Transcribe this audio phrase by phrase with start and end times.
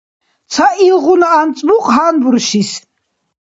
[0.51, 2.71] Ца илгъуна анцӀбукь гьанбуршис.